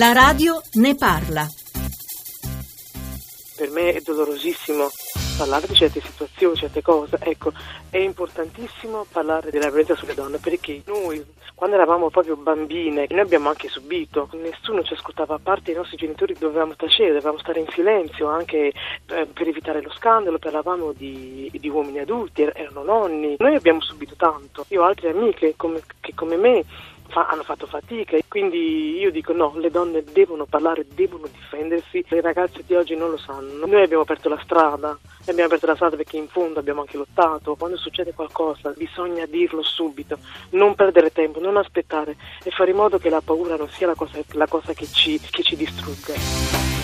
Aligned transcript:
La 0.00 0.14
radio 0.14 0.62
ne 0.76 0.94
parla. 0.94 1.46
Per 3.54 3.68
me 3.68 3.92
è 3.92 4.00
dolorosissimo 4.00 4.88
parlare 5.36 5.66
di 5.66 5.74
certe 5.74 6.00
situazioni, 6.00 6.56
certe 6.56 6.80
cose. 6.80 7.18
Ecco, 7.20 7.52
è 7.90 7.98
importantissimo 7.98 9.04
parlare 9.12 9.50
della 9.50 9.66
violenza 9.66 9.94
sulle 9.96 10.14
donne 10.14 10.38
perché 10.38 10.80
noi, 10.86 11.22
quando 11.54 11.76
eravamo 11.76 12.08
proprio 12.08 12.36
bambine, 12.36 13.08
noi 13.10 13.20
abbiamo 13.20 13.50
anche 13.50 13.68
subito, 13.68 14.30
nessuno 14.40 14.82
ci 14.84 14.94
ascoltava, 14.94 15.34
a 15.34 15.40
parte 15.42 15.72
i 15.72 15.74
nostri 15.74 15.98
genitori 15.98 16.32
dovevamo 16.32 16.76
tacere, 16.76 17.12
dovevamo 17.12 17.38
stare 17.38 17.60
in 17.60 17.68
silenzio 17.68 18.26
anche 18.26 18.68
eh, 18.68 19.26
per 19.26 19.48
evitare 19.48 19.82
lo 19.82 19.90
scandalo, 19.90 20.38
parlavamo 20.38 20.92
di, 20.92 21.50
di 21.52 21.68
uomini 21.68 21.98
adulti, 21.98 22.40
er-, 22.40 22.54
erano 22.56 22.84
nonni. 22.84 23.34
Noi 23.38 23.54
abbiamo 23.54 23.82
subito 23.82 24.14
tanto. 24.16 24.64
Io 24.68 24.80
ho 24.80 24.86
altre 24.86 25.10
amiche 25.10 25.52
come, 25.58 25.82
che 26.00 26.14
come 26.14 26.36
me 26.36 26.64
fa, 27.10 27.26
hanno 27.26 27.42
fatto 27.42 27.66
fatica 27.66 28.16
e 28.16 28.24
quindi 28.26 28.98
io 28.98 29.10
dico 29.10 29.32
no, 29.32 29.52
le 29.56 29.70
donne 29.70 30.02
devono 30.02 30.46
parlare, 30.46 30.86
devono 30.94 31.26
difendersi, 31.26 32.04
le 32.08 32.20
ragazze 32.20 32.62
di 32.66 32.74
oggi 32.74 32.96
non 32.96 33.10
lo 33.10 33.16
sanno. 33.18 33.66
Noi 33.66 33.82
abbiamo 33.82 34.02
aperto 34.02 34.28
la 34.28 34.40
strada, 34.42 34.98
abbiamo 35.20 35.44
aperto 35.44 35.66
la 35.66 35.74
strada 35.74 35.96
perché 35.96 36.16
in 36.16 36.28
fondo 36.28 36.58
abbiamo 36.58 36.80
anche 36.80 36.96
lottato, 36.96 37.56
quando 37.56 37.76
succede 37.76 38.14
qualcosa 38.14 38.72
bisogna 38.76 39.26
dirlo 39.26 39.62
subito, 39.62 40.18
non 40.50 40.74
perdere 40.74 41.12
tempo, 41.12 41.40
non 41.40 41.56
aspettare 41.56 42.16
e 42.42 42.50
fare 42.50 42.70
in 42.70 42.76
modo 42.76 42.98
che 42.98 43.10
la 43.10 43.20
paura 43.20 43.56
non 43.56 43.68
sia 43.68 43.86
la 43.86 43.94
cosa, 43.94 44.18
la 44.32 44.46
cosa 44.46 44.72
che, 44.72 44.86
ci, 44.86 45.20
che 45.20 45.42
ci 45.42 45.56
distrugga. 45.56 46.79